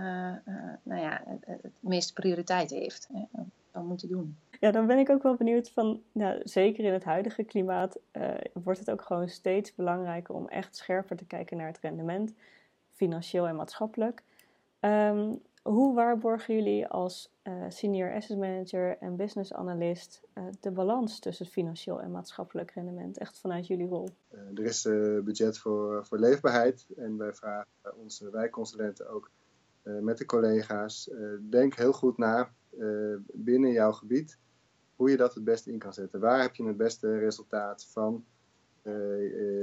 nou 0.83 1.01
ja, 1.01 1.23
het, 1.45 1.71
meeste 1.79 2.13
prioriteit 2.13 2.69
heeft. 2.69 3.09
Hè, 3.13 3.41
dan 3.71 3.85
moeten 3.85 4.07
doen. 4.07 4.37
Ja, 4.59 4.71
dan 4.71 4.87
ben 4.87 4.97
ik 4.97 5.09
ook 5.09 5.23
wel 5.23 5.35
benieuwd 5.35 5.69
van, 5.69 6.01
nou, 6.11 6.41
zeker 6.43 6.83
in 6.83 6.93
het 6.93 7.03
huidige 7.03 7.43
klimaat 7.43 7.99
wordt 8.53 8.79
het 8.79 8.91
ook 8.91 9.01
gewoon 9.01 9.29
steeds 9.29 9.75
belangrijker 9.75 10.35
om 10.35 10.47
echt 10.47 10.75
scherper 10.75 11.17
te 11.17 11.25
kijken 11.25 11.57
naar 11.57 11.67
het 11.67 11.79
rendement, 11.79 12.33
financieel 12.93 13.47
en 13.47 13.55
maatschappelijk. 13.55 14.23
Um, 14.81 15.41
hoe 15.61 15.95
waarborgen 15.95 16.55
jullie 16.55 16.87
als 16.87 17.31
uh, 17.43 17.65
senior 17.69 18.13
asset 18.13 18.37
manager 18.37 18.97
en 18.97 19.15
business 19.15 19.53
analyst 19.53 20.21
uh, 20.33 20.43
de 20.59 20.71
balans 20.71 21.19
tussen 21.19 21.45
financieel 21.45 22.01
en 22.01 22.11
maatschappelijk 22.11 22.71
rendement, 22.71 23.17
echt 23.17 23.39
vanuit 23.39 23.67
jullie 23.67 23.87
rol? 23.87 24.09
Uh, 24.31 24.39
er 24.39 24.63
is 24.63 24.81
budget 25.23 25.57
voor, 25.57 26.05
voor 26.05 26.19
leefbaarheid 26.19 26.87
en 26.97 27.17
wij 27.17 27.33
vragen 27.33 27.97
onze 27.97 28.29
wijkconsulenten 28.29 29.09
ook 29.09 29.31
met 29.83 30.17
de 30.17 30.25
collega's, 30.25 31.09
denk 31.49 31.75
heel 31.75 31.93
goed 31.93 32.17
na 32.17 32.49
binnen 33.33 33.71
jouw 33.71 33.91
gebied 33.91 34.39
hoe 34.95 35.09
je 35.09 35.17
dat 35.17 35.33
het 35.33 35.43
beste 35.43 35.71
in 35.71 35.79
kan 35.79 35.93
zetten. 35.93 36.19
Waar 36.19 36.41
heb 36.41 36.55
je 36.55 36.65
het 36.65 36.77
beste 36.77 37.17
resultaat 37.17 37.85
van 37.85 38.25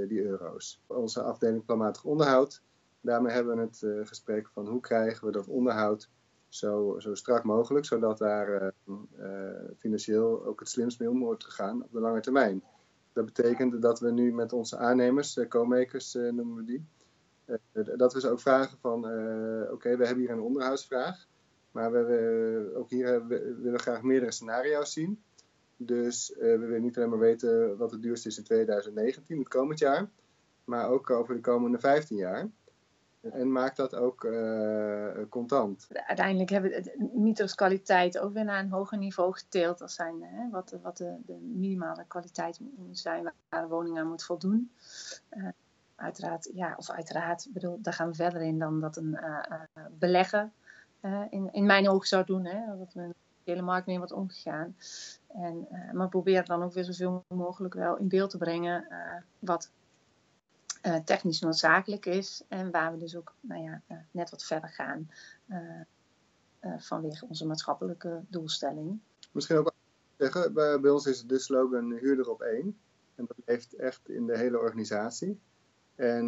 die 0.08 0.23
euro's? 0.23 0.82
Onze 0.87 1.23
afdeling 1.23 1.64
planmatig 1.64 2.04
onderhoud 2.04 2.62
daarmee 3.00 3.33
hebben 3.33 3.57
we 3.57 3.62
het 3.62 3.83
uh, 3.83 4.07
gesprek 4.07 4.49
van 4.49 4.67
hoe 4.67 4.81
krijgen 4.81 5.26
we 5.26 5.33
dat 5.33 5.49
onderhoud 5.49 6.11
zo, 6.49 6.99
zo 6.99 7.15
strak 7.15 7.45
mogelijk, 7.45 7.85
zodat 7.85 8.19
daar 8.19 8.62
uh, 8.62 8.97
uh, 9.19 9.71
financieel 9.76 10.45
ook 10.45 10.61
het 10.61 10.69
slimst 10.69 10.99
mee 10.99 11.11
om 11.11 11.19
wordt 11.19 11.45
gegaan 11.45 11.83
op 11.83 11.93
de 11.93 12.00
lange 12.00 12.21
termijn. 12.21 12.62
Dat 13.12 13.25
betekent 13.25 13.83
dat 13.83 14.00
we 14.00 14.11
nu 14.11 14.33
met 14.33 14.53
onze 14.53 14.76
aannemers, 14.76 15.38
co-makers 15.49 16.15
noemen 16.15 16.55
we 16.55 16.65
die, 16.65 16.87
dat 17.97 18.12
we 18.12 18.21
ze 18.21 18.31
ook 18.31 18.41
vragen 18.41 18.79
van 18.79 18.99
oké, 19.71 19.97
we 19.97 20.07
hebben 20.07 20.25
hier 20.25 20.31
een 20.31 20.41
onderhoudsvraag, 20.41 21.26
maar 21.71 21.93
we, 21.93 22.05
we 22.05 22.73
ook 22.75 22.91
hier 22.91 23.26
willen 23.26 23.73
we 23.73 23.79
graag 23.79 24.03
meerdere 24.03 24.33
scenario's 24.33 24.93
zien. 24.93 25.23
Dus 25.76 26.35
we 26.38 26.59
willen 26.59 26.83
niet 26.83 26.97
alleen 26.97 27.09
maar 27.09 27.19
weten 27.19 27.76
wat 27.76 27.91
het 27.91 28.03
duurste 28.03 28.29
is 28.29 28.38
in 28.38 28.45
2019, 28.45 29.38
het 29.38 29.49
komend 29.49 29.79
jaar, 29.79 30.11
maar 30.65 30.88
ook 30.88 31.11
over 31.11 31.35
de 31.35 31.41
komende 31.41 31.79
15 31.79 32.17
jaar. 32.17 32.50
En 33.33 33.52
maakt 33.52 33.76
dat 33.76 33.95
ook 33.95 34.25
uh, 34.25 35.09
contant. 35.28 35.88
Uiteindelijk 36.06 36.50
hebben 36.50 36.71
we 36.71 36.80
de 36.80 37.11
mythos 37.14 37.54
kwaliteit 37.54 38.18
ook 38.18 38.33
weer 38.33 38.45
naar 38.45 38.59
een 38.59 38.71
hoger 38.71 38.99
niveau 38.99 39.33
geteeld. 39.33 39.83
als 39.83 39.95
zijn 39.95 40.23
hè, 40.23 40.50
wat, 40.50 40.76
wat 40.83 40.97
de, 40.97 41.16
de, 41.26 41.35
minimale 41.35 42.04
kwaliteit 42.06 42.61
moet 42.76 42.99
zijn 42.99 43.23
waar 43.23 43.62
een 43.62 43.68
woning 43.68 43.99
aan 43.99 44.09
moet 44.09 44.25
voldoen. 44.25 44.71
Uh, 45.30 45.49
uiteraard, 45.95 46.50
ja, 46.54 46.75
of 46.76 46.90
uiteraard, 46.90 47.47
bedoel, 47.50 47.78
daar 47.80 47.92
gaan 47.92 48.09
we 48.09 48.14
verder 48.14 48.42
in 48.42 48.59
dan 48.59 48.80
dat 48.80 48.97
een 48.97 49.18
uh, 49.23 49.42
belegger 49.99 50.50
in, 51.30 51.49
in 51.52 51.66
mijn 51.66 51.88
ogen 51.88 52.09
zou 52.09 52.25
doen. 52.25 52.45
Hè, 52.45 52.78
dat 52.78 52.95
men 52.95 53.09
de 53.09 53.50
hele 53.50 53.62
markt 53.62 53.87
mee 53.87 53.97
wordt 53.99 54.12
omgegaan. 54.12 54.76
En, 55.26 55.68
maar 55.92 56.09
probeer 56.09 56.45
dan 56.45 56.62
ook 56.62 56.73
weer 56.73 56.85
zoveel 56.85 57.25
mogelijk 57.28 57.75
wel 57.75 57.97
in 57.97 58.09
beeld 58.09 58.30
te 58.30 58.38
brengen 58.38 58.87
wat 59.38 59.71
technisch 61.05 61.40
noodzakelijk 61.40 62.07
is. 62.07 62.45
En 62.49 62.71
waar 62.71 62.93
we 62.93 62.99
dus 62.99 63.16
ook 63.16 63.35
nou 63.40 63.62
ja, 63.62 63.83
uh, 63.88 63.97
net 64.11 64.31
wat 64.31 64.45
verder 64.45 64.69
gaan. 64.69 65.11
Uh, 65.49 65.83
vanwege 66.78 67.26
onze 67.28 67.47
maatschappelijke 67.47 68.25
doelstelling. 68.28 69.00
Misschien 69.33 69.57
ook 69.57 69.73
zeggen, 70.16 70.52
bij, 70.52 70.81
bij 70.81 70.90
ons 70.90 71.07
is 71.07 71.26
de 71.26 71.38
slogan 71.38 71.93
huurder 71.93 72.31
op 72.31 72.40
één. 72.40 72.78
En 73.14 73.25
dat 73.26 73.37
leeft 73.45 73.75
echt 73.75 74.09
in 74.09 74.26
de 74.26 74.38
hele 74.38 74.59
organisatie. 74.59 75.40
En 75.95 76.25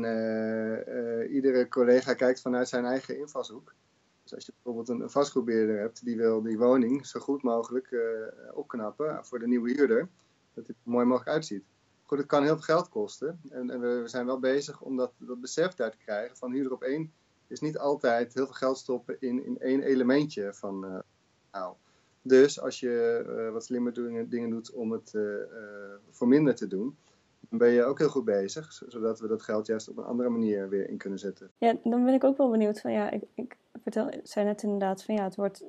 iedere 1.30 1.68
collega 1.68 2.14
kijkt 2.14 2.40
vanuit 2.40 2.68
zijn 2.68 2.84
eigen 2.84 3.18
invalshoek. 3.18 3.74
Dus 4.22 4.34
als 4.34 4.46
je 4.46 4.52
bijvoorbeeld 4.52 4.88
een, 4.88 5.10
vastgoedbeheerder 5.10 5.78
hebt 5.78 6.04
die 6.04 6.16
wil 6.16 6.42
die 6.42 6.58
woning 6.58 7.06
zo 7.06 7.20
goed 7.20 7.42
mogelijk 7.42 7.96
opknappen 8.54 9.24
voor 9.24 9.38
de 9.38 9.48
nieuwe 9.48 9.70
huurder, 9.70 10.08
dat 10.54 10.66
het 10.66 10.76
er 10.84 10.90
mooi 10.90 11.06
mogelijk 11.06 11.30
uitziet 11.30 11.64
goed, 12.08 12.18
het 12.18 12.26
kan 12.26 12.42
heel 12.42 12.54
veel 12.54 12.74
geld 12.74 12.88
kosten. 12.88 13.40
En, 13.50 13.70
en 13.70 13.80
we, 13.80 14.02
zijn 14.04 14.26
wel 14.26 14.38
bezig 14.38 14.80
om 14.80 14.96
dat, 14.96 15.12
dat 15.16 15.40
besef 15.40 15.74
daar 15.74 15.90
te 15.90 15.98
krijgen 15.98 16.36
van 16.36 16.52
huurder 16.52 16.72
op 16.72 16.82
één 16.82 17.12
is 17.46 17.60
niet 17.60 17.78
altijd 17.78 18.34
heel 18.34 18.44
veel 18.44 18.54
geld 18.54 18.78
stoppen 18.78 19.16
in, 19.20 19.44
in 19.44 19.58
één 19.58 19.82
elementje 19.82 20.54
van 20.54 20.84
uh, 20.84 20.98
nou. 21.52 21.74
Dus 22.22 22.60
als 22.60 22.80
je 22.80 23.24
uh, 23.28 23.52
wat 23.52 23.64
slimmer 23.64 24.28
dingen, 24.28 24.50
doet 24.50 24.72
om 24.72 24.92
het 24.92 25.12
uh, 25.14 25.34
voor 26.10 26.28
minder 26.28 26.54
te 26.54 26.66
doen, 26.66 26.96
dan 27.48 27.58
ben 27.58 27.68
je 27.68 27.84
ook 27.84 27.98
heel 27.98 28.08
goed 28.08 28.24
bezig, 28.24 28.72
zodat 28.88 29.20
we 29.20 29.28
dat 29.28 29.42
geld 29.42 29.66
juist 29.66 29.88
op 29.88 29.96
een 29.96 30.04
andere 30.04 30.28
manier 30.28 30.68
weer 30.68 30.88
in 30.88 30.96
kunnen 30.96 31.18
zetten. 31.18 31.50
Ja, 31.58 31.76
dan 31.82 32.04
ben 32.04 32.14
ik 32.14 32.24
ook 32.24 32.36
wel 32.36 32.50
benieuwd 32.50 32.80
van 32.80 32.92
ja, 32.92 33.10
ik, 33.10 33.22
ik 33.34 33.56
vertel, 33.82 34.12
zei 34.22 34.46
net 34.46 34.62
inderdaad 34.62 35.04
van 35.04 35.14
ja, 35.14 35.24
het 35.24 35.36
wordt 35.36 35.64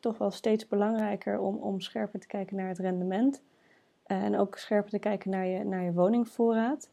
toch 0.00 0.18
wel 0.18 0.30
steeds 0.30 0.68
belangrijker 0.68 1.38
om, 1.38 1.56
om 1.56 1.80
scherper 1.80 2.20
te 2.20 2.26
kijken 2.26 2.56
naar 2.56 2.68
het 2.68 2.78
rendement. 2.78 3.42
Eh, 4.12 4.22
en 4.22 4.36
ook 4.38 4.56
scherper 4.56 4.90
te 4.90 4.98
kijken 4.98 5.30
naar 5.30 5.46
je, 5.46 5.64
naar 5.64 5.82
je 5.82 5.92
woningvoorraad. 5.92 6.90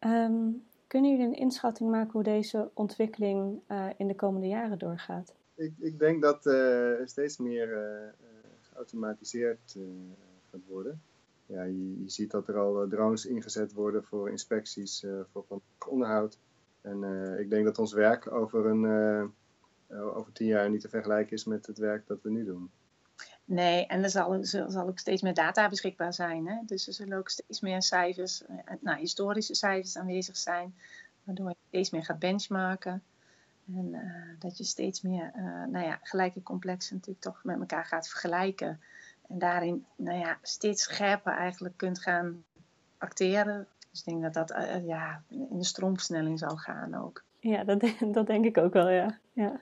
Um, 0.00 0.64
kunnen 0.86 1.10
jullie 1.10 1.26
een 1.26 1.34
inschatting 1.34 1.90
maken 1.90 2.12
hoe 2.12 2.22
deze 2.22 2.70
ontwikkeling 2.74 3.60
uh, 3.68 3.86
in 3.96 4.06
de 4.06 4.14
komende 4.14 4.46
jaren 4.46 4.78
doorgaat? 4.78 5.34
Ik, 5.54 5.72
ik 5.78 5.98
denk 5.98 6.22
dat 6.22 6.46
uh, 6.46 6.92
steeds 7.04 7.38
meer 7.38 7.68
geautomatiseerd 8.60 9.78
gaat 10.50 10.60
worden. 10.66 11.02
Ja, 11.46 11.62
je, 11.62 12.02
je, 12.02 12.10
ziet 12.10 12.30
dat 12.30 12.48
er 12.48 12.58
al 12.58 12.88
drones 12.88 13.26
ingezet 13.26 13.72
worden 13.72 14.04
voor 14.04 14.30
inspecties, 14.30 15.06
voor 15.32 15.46
onderhoud. 15.88 16.38
En 16.80 17.02
ik 17.38 17.50
denk 17.50 17.64
dat 17.64 17.78
ons 17.78 17.92
werk 17.92 18.32
over, 18.32 18.66
een, 18.66 18.84
over 20.14 20.32
tien 20.32 20.46
jaar 20.46 20.70
niet 20.70 20.80
te 20.80 20.88
vergelijken 20.88 21.32
is 21.32 21.44
met 21.44 21.66
het 21.66 21.78
werk 21.78 22.06
dat 22.06 22.22
we 22.22 22.30
nu 22.30 22.44
doen. 22.44 22.70
Nee, 23.48 23.86
en 23.86 24.02
er 24.02 24.10
zal, 24.10 24.38
zal 24.42 24.86
ook 24.86 24.98
steeds 24.98 25.22
meer 25.22 25.34
data 25.34 25.68
beschikbaar 25.68 26.12
zijn. 26.12 26.46
Hè? 26.46 26.56
Dus 26.64 26.86
er 26.86 26.92
zullen 26.92 27.18
ook 27.18 27.28
steeds 27.28 27.60
meer 27.60 27.82
cijfers, 27.82 28.46
eh, 28.46 28.56
nou, 28.80 28.98
historische 28.98 29.54
cijfers 29.54 29.96
aanwezig 29.96 30.36
zijn, 30.36 30.74
waardoor 31.24 31.48
je 31.48 31.56
steeds 31.68 31.90
meer 31.90 32.04
gaat 32.04 32.18
benchmarken. 32.18 33.02
En 33.74 33.92
uh, 33.92 34.38
dat 34.38 34.58
je 34.58 34.64
steeds 34.64 35.02
meer, 35.02 35.32
nou 35.70 35.84
ja, 35.84 35.98
gelijke 36.02 36.42
complexen 36.42 36.94
natuurlijk 36.94 37.24
toch 37.24 37.40
met 37.44 37.58
elkaar 37.58 37.84
gaat 37.84 38.08
vergelijken. 38.08 38.80
En 39.28 39.38
daarin, 39.38 39.86
nou 39.96 40.18
ja, 40.18 40.38
steeds 40.42 40.82
scherper 40.82 41.32
eigenlijk 41.32 41.76
kunt 41.76 42.00
gaan 42.00 42.44
acteren. 42.98 43.66
Dus 43.90 43.98
ik 43.98 44.04
denk 44.04 44.22
dat 44.22 44.34
dat 44.34 44.82
ja, 44.84 45.22
in 45.28 45.58
de 45.58 45.64
stroomversnelling 45.64 46.38
zal 46.38 46.56
gaan 46.56 46.94
ook. 46.94 47.24
Ja, 47.40 47.64
dat, 47.64 47.84
dat 48.16 48.26
denk 48.26 48.44
ik 48.44 48.58
ook 48.58 48.72
wel, 48.72 48.88
ja. 48.88 49.18
ja. 49.32 49.60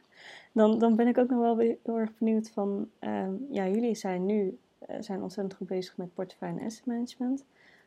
Dan, 0.54 0.78
dan 0.78 0.96
ben 0.96 1.06
ik 1.06 1.18
ook 1.18 1.30
nog 1.30 1.40
wel 1.40 1.58
heel 1.58 1.99
erg 1.99 2.18
benieuwd 2.18 2.50
van, 2.50 2.90
ehm, 2.99 3.32
ja, 3.50 3.68
jullie 3.68 3.94
zijn 3.94 4.26
nu 4.26 4.58
uh, 4.90 4.96
zijn 5.00 5.23
ontzettend 5.23 5.54
goed 5.54 5.66
bezig 5.66 5.96
met 5.96 6.14
portefeuille 6.14 6.61
en 6.61 6.66
asset 6.66 6.87
management. 6.87 7.44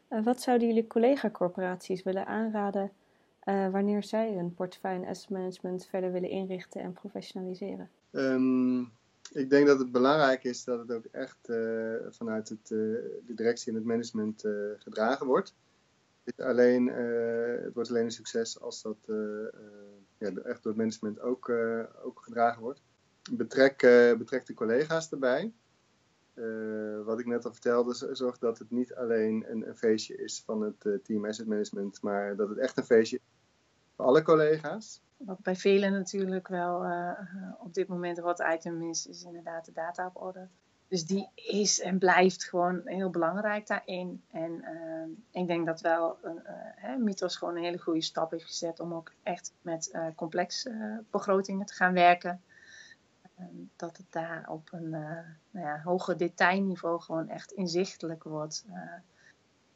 Uh, 0.10 0.24
wat 0.24 0.42
zouden 0.42 0.68
jullie 0.68 0.88
collega-corporaties 0.88 2.04
willen 2.04 2.26
aanraden 2.26 2.92
uh, 3.44 3.70
wanneer 3.70 4.04
zij 4.04 4.34
hun 4.34 4.54
portefeuille 4.54 5.04
en 5.04 5.10
asset 5.10 5.30
management 5.30 5.86
verder 5.86 6.12
willen 6.12 6.30
inrichten 6.30 6.82
en 6.82 6.94
professionaliseren? 6.94 7.90
Um, 8.12 8.92
ik 9.32 9.50
denk 9.50 9.68
dat 9.68 9.80
het 9.80 9.92
belangrijk 9.92 10.44
is 10.44 10.64
dat 10.64 10.80
het 10.80 10.92
ook 10.92 11.06
echt 11.12 11.52
vanuit 12.10 12.50
het, 12.50 12.68
de 12.68 13.34
directie 13.36 13.72
en 13.72 13.78
het 13.78 13.88
management 13.88 14.44
gedragen 14.78 15.26
wordt. 15.26 15.56
Alleen, 16.38 16.88
het 17.64 17.74
wordt 17.74 17.90
alleen 17.90 18.04
een 18.04 18.12
succes 18.12 18.62
als 18.62 18.82
dat 18.82 18.98
ja, 20.18 20.28
echt 20.28 20.64
door 20.64 20.72
het 20.72 20.82
management 20.82 21.20
ook, 21.20 21.48
uh, 21.48 21.84
ook 22.04 22.22
gedragen 22.24 22.62
wordt. 22.62 22.82
Betrek, 23.32 23.84
uh, 23.84 24.18
betrek 24.18 24.46
de 24.46 24.54
collega's 24.54 25.12
erbij. 25.12 25.54
Uh, 26.34 27.04
wat 27.04 27.20
ik 27.20 27.26
net 27.26 27.46
al 27.46 27.52
vertelde, 27.52 28.16
zorg 28.16 28.38
dat 28.38 28.60
het 28.60 28.72
niet 28.72 28.96
alleen 28.96 29.52
een, 29.52 29.68
een 29.68 29.78
feestje 29.78 30.18
is 30.18 30.44
van 30.46 30.62
het 30.62 31.04
team 31.04 31.26
asset 31.26 31.48
management, 31.48 32.02
maar 32.02 32.36
dat 32.36 32.50
het 32.50 32.58
echt 32.58 32.78
een 32.78 32.84
feestje 32.84 33.18
is 33.18 33.24
voor 33.96 34.06
alle 34.06 34.22
collega's. 34.22 35.02
Wat 35.18 35.40
bij 35.40 35.56
velen 35.56 35.92
natuurlijk 35.92 36.48
wel 36.48 36.86
op 37.60 37.74
dit 37.74 37.88
moment 37.88 38.20
wat 38.20 38.44
item 38.54 38.90
is, 38.90 39.08
is 39.08 39.24
inderdaad 39.24 39.66
de 39.66 39.72
data 39.72 40.06
op 40.06 40.22
orde. 40.22 40.48
Dus 40.88 41.06
die 41.06 41.30
is 41.36 41.80
en 41.80 41.98
blijft 41.98 42.44
gewoon 42.44 42.82
heel 42.86 43.10
belangrijk 43.10 43.68
daarin. 43.68 44.24
En 44.32 44.52
uh, 44.52 45.42
ik 45.42 45.48
denk 45.48 45.66
dat 45.66 45.82
wel 45.82 46.18
uh, 46.24 46.96
Mythos 46.98 47.36
gewoon 47.36 47.56
een 47.56 47.64
hele 47.64 47.78
goede 47.78 48.02
stap 48.02 48.32
heeft 48.32 48.46
gezet 48.46 48.80
om 48.80 48.94
ook 48.94 49.12
echt 49.24 49.54
met 49.62 49.90
uh, 49.94 50.08
complexe 50.16 51.04
begrotingen 51.10 51.66
te 51.66 51.74
gaan 51.74 51.94
werken. 51.94 52.42
Ehm, 53.38 53.46
dat 53.76 53.98
het 53.98 54.06
daar 54.10 54.50
op 54.50 54.70
een 54.72 54.90
nou 54.90 55.66
ja, 55.66 55.82
hoger 55.84 56.18
detailniveau 56.18 57.02
gewoon 57.02 57.30
echt 57.30 57.52
inzichtelijk 57.52 58.24
wordt. 58.24 58.66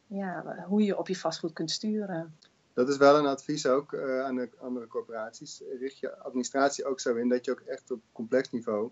ja, 0.07 0.63
hoe 0.67 0.83
je 0.83 0.97
op 0.97 1.07
je 1.07 1.17
vastgoed 1.17 1.53
kunt 1.53 1.71
sturen. 1.71 2.37
Dat 2.73 2.89
is 2.89 2.97
wel 2.97 3.17
een 3.17 3.25
advies 3.25 3.67
ook 3.67 3.97
aan 3.97 4.35
de 4.35 4.49
andere 4.59 4.87
corporaties. 4.87 5.63
Richt 5.79 5.99
je 5.99 6.17
administratie 6.17 6.85
ook 6.85 6.99
zo 6.99 7.15
in 7.15 7.29
dat 7.29 7.45
je 7.45 7.51
ook 7.51 7.59
echt 7.59 7.91
op 7.91 8.01
complex 8.11 8.51
niveau 8.51 8.91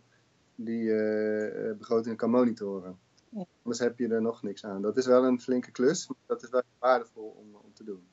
die 0.66 0.84
uh, 0.84 1.78
begrotingen 1.78 2.18
kan 2.18 2.30
monitoren. 2.30 3.00
Ja. 3.30 3.46
Anders 3.64 3.80
heb 3.80 4.00
je 4.00 4.08
er 4.08 4.22
nog 4.22 4.44
niks 4.44 4.66
aan. 4.66 4.82
Dat 4.82 4.98
is 4.98 5.06
wel 5.06 5.26
een 5.26 5.42
flinke 5.42 5.72
klus, 5.72 6.08
maar 6.08 6.18
dat 6.26 6.44
is 6.44 6.50
wel 6.50 6.62
waardevol 6.80 7.36
om, 7.38 7.56
om 7.56 7.74
te 7.74 7.84
doen. 7.84 8.08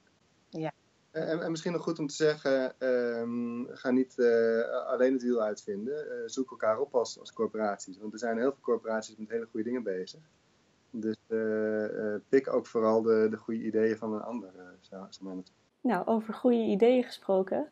Ja. 0.48 0.72
En, 1.10 1.42
en, 1.42 1.50
misschien 1.50 1.72
nog 1.72 1.82
goed 1.82 1.98
om 1.98 2.06
te 2.06 2.14
zeggen, 2.14 2.74
um, 2.88 3.66
ga 3.70 3.90
niet 3.90 4.14
uh, 4.16 4.86
alleen 4.86 5.12
het 5.12 5.22
wiel 5.22 5.42
uitvinden. 5.42 6.06
Uh, 6.06 6.22
zoek 6.26 6.50
elkaar 6.50 6.78
op 6.78 6.94
als, 6.94 7.18
als 7.18 7.32
corporaties. 7.32 7.98
Want 7.98 8.12
er 8.12 8.18
zijn 8.18 8.38
heel 8.38 8.52
veel 8.52 8.60
corporaties 8.60 9.16
met 9.16 9.28
hele 9.28 9.46
goede 9.50 9.66
dingen 9.66 9.82
bezig. 9.82 10.20
Dus 10.90 11.16
uh, 11.28 12.14
pik 12.28 12.52
ook 12.52 12.66
vooral 12.66 13.02
de, 13.02 13.26
de 13.30 13.36
goede 13.36 13.62
ideeën 13.62 13.96
van 13.96 14.12
een 14.12 14.22
ander. 14.22 14.50
Zo, 14.80 15.06
zo 15.10 15.42
nou, 15.80 16.06
over 16.06 16.34
goede 16.34 16.62
ideeën 16.62 17.04
gesproken. 17.04 17.68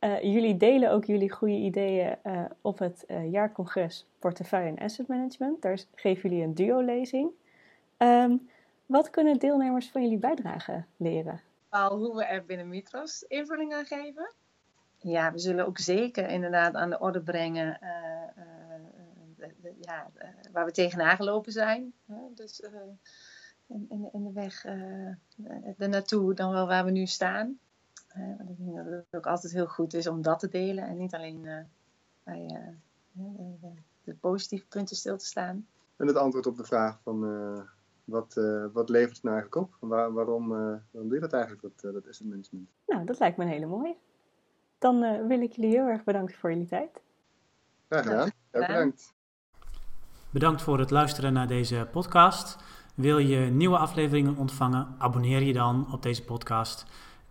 Uh, 0.00 0.22
jullie 0.22 0.56
delen 0.56 0.90
ook 0.90 1.04
jullie 1.04 1.32
goede 1.32 1.54
ideeën 1.54 2.18
uh, 2.24 2.44
op 2.60 2.78
het 2.78 3.04
uh, 3.08 3.30
jaarcongres 3.30 4.06
Portefeuille 4.18 4.68
en 4.68 4.78
Asset 4.78 5.08
Management. 5.08 5.62
Daar 5.62 5.78
geven 5.94 6.28
jullie 6.28 6.44
een 6.44 6.54
duo-lezing. 6.54 7.30
Um, 7.98 8.48
wat 8.86 9.10
kunnen 9.10 9.38
deelnemers 9.38 9.90
van 9.90 10.02
jullie 10.02 10.18
bijdrage 10.18 10.84
leren? 10.96 11.40
Al 11.68 11.98
hoe 11.98 12.16
we 12.16 12.24
er 12.24 12.44
binnen 12.44 12.68
Mitros 12.68 13.22
invulling 13.22 13.74
aan 13.74 13.84
geven. 13.84 14.32
Ja, 14.96 15.32
we 15.32 15.38
zullen 15.38 15.66
ook 15.66 15.78
zeker 15.78 16.28
inderdaad 16.28 16.74
aan 16.74 16.90
de 16.90 16.98
orde 16.98 17.22
brengen 17.22 17.78
ja, 19.80 20.10
waar 20.52 20.64
we 20.64 20.72
tegenaan 20.72 21.16
gelopen 21.16 21.52
zijn. 21.52 21.92
dus 22.34 22.60
in, 23.66 23.86
in, 23.88 24.08
in, 24.12 24.24
de 24.24 24.32
weg 24.32 24.64
ernaartoe 25.78 26.34
dan 26.34 26.52
wel 26.52 26.66
waar 26.66 26.84
we 26.84 26.90
nu 26.90 27.06
staan. 27.06 27.58
Want 28.36 28.50
ik 28.50 28.56
denk 28.58 28.76
dat 28.76 28.86
het 28.86 29.06
ook 29.10 29.26
altijd 29.26 29.52
heel 29.52 29.66
goed 29.66 29.94
is 29.94 30.06
om 30.06 30.22
dat 30.22 30.38
te 30.38 30.48
delen 30.48 30.84
en 30.84 30.96
niet 30.96 31.14
alleen 31.14 31.44
uh, 31.44 31.58
bij 32.22 32.42
uh, 32.42 32.68
de, 33.12 33.72
de, 34.04 34.14
positieve 34.14 34.66
punten 34.66 34.96
stil 34.96 35.16
te 35.16 35.26
staan. 35.26 35.66
En 35.96 36.06
het 36.06 36.16
antwoord 36.16 36.46
op 36.46 36.56
de 36.56 36.64
vraag 36.64 36.98
van 37.02 37.20
wat, 38.04 38.34
wat 38.72 38.88
levert 38.88 39.14
het 39.14 39.22
nou 39.22 39.36
eigenlijk 39.36 39.54
op? 39.54 39.76
Waar, 39.88 40.12
waarom, 40.12 40.48
waarom 40.48 41.08
doe 41.08 41.14
je 41.14 41.20
dat 41.20 41.32
eigenlijk, 41.32 41.62
dat, 41.62 41.92
dat 41.94 42.08
asset 42.08 42.26
management? 42.26 42.68
Nou, 42.86 43.04
dat 43.04 43.18
lijkt 43.18 43.36
me 43.36 43.44
een 43.44 43.50
hele 43.50 43.66
mooie. 43.66 43.96
Dan 44.78 45.26
wil 45.28 45.40
ik 45.40 45.52
jullie 45.52 45.70
heel 45.70 45.86
erg 45.86 46.04
bedanken 46.04 46.34
voor 46.34 46.50
jullie 46.50 46.66
tijd. 46.66 47.00
Graag 47.88 48.02
gedaan. 48.02 48.30
Ja, 48.52 48.66
bedankt. 48.66 49.14
Bedankt 50.30 50.62
voor 50.62 50.78
het 50.78 50.90
luisteren 50.90 51.32
naar 51.32 51.46
deze 51.46 51.88
podcast. 51.92 52.56
Wil 52.94 53.18
je 53.18 53.38
nieuwe 53.38 53.78
afleveringen 53.78 54.36
ontvangen? 54.36 54.94
Abonneer 54.98 55.42
je 55.42 55.52
dan 55.52 55.92
op 55.92 56.02
deze 56.02 56.24
podcast. 56.24 56.84